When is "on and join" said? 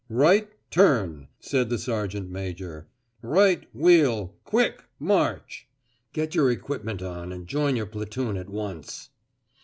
7.03-7.75